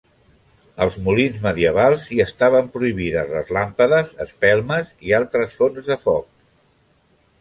[0.85, 6.31] Als molins medievals hi estaven prohibides les làmpades, espelmes, i altres fonts de foc.